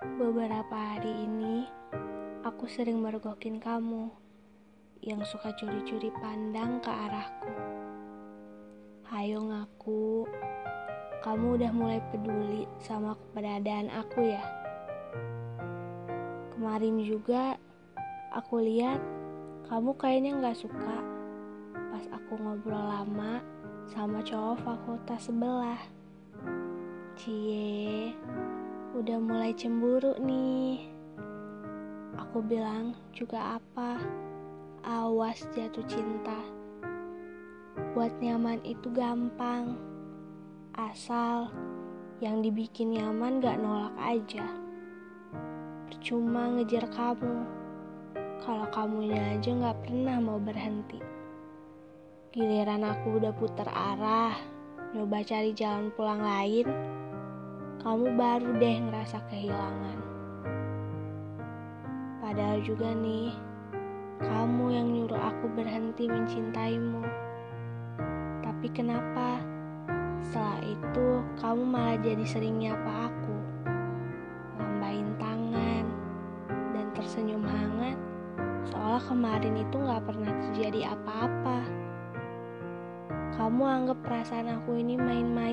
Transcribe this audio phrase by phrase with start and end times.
[0.00, 1.68] Beberapa hari ini,
[2.40, 4.08] aku sering mergokin kamu
[5.04, 7.52] yang suka curi-curi pandang ke arahku.
[9.12, 10.24] Hayo ngaku,
[11.20, 14.40] kamu udah mulai peduli sama keberadaan aku ya.
[16.56, 17.60] Kemarin juga,
[18.32, 19.04] aku lihat
[19.68, 20.96] kamu kayaknya nggak suka
[21.92, 23.44] pas aku ngobrol lama
[23.84, 25.80] sama cowok fakultas sebelah.
[27.20, 28.16] Cie,
[28.90, 30.82] udah mulai cemburu nih.
[32.18, 34.02] Aku bilang juga apa?
[34.82, 36.42] Awas jatuh cinta.
[37.94, 39.78] Buat nyaman itu gampang.
[40.74, 41.54] Asal
[42.18, 44.42] yang dibikin nyaman gak nolak aja.
[45.86, 47.46] Percuma ngejar kamu.
[48.42, 50.98] Kalau kamunya aja gak pernah mau berhenti.
[52.34, 54.34] Giliran aku udah putar arah,
[54.94, 56.66] nyoba cari jalan pulang lain,
[57.80, 59.98] kamu baru deh ngerasa kehilangan.
[62.20, 63.32] Padahal juga nih,
[64.20, 67.00] kamu yang nyuruh aku berhenti mencintaimu.
[68.44, 69.40] Tapi kenapa
[70.20, 73.36] setelah itu kamu malah jadi sering nyapa aku,
[74.60, 75.84] lambain tangan,
[76.76, 77.96] dan tersenyum hangat
[78.68, 81.64] seolah kemarin itu gak pernah terjadi apa-apa.
[83.40, 85.49] Kamu anggap perasaan aku ini main-main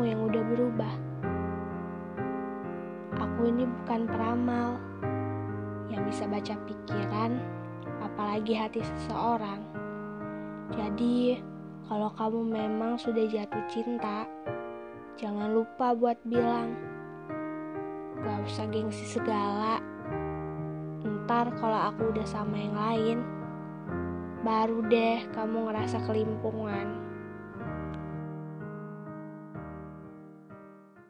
[0.00, 0.94] kamu yang udah berubah?
[3.20, 4.80] Aku ini bukan peramal
[5.92, 7.36] yang bisa baca pikiran,
[8.00, 9.60] apalagi hati seseorang.
[10.72, 11.44] Jadi,
[11.84, 14.24] kalau kamu memang sudah jatuh cinta,
[15.20, 16.72] jangan lupa buat bilang.
[18.24, 19.84] Gak usah gengsi segala.
[21.04, 23.18] Ntar kalau aku udah sama yang lain,
[24.48, 27.09] baru deh kamu ngerasa kelimpungan.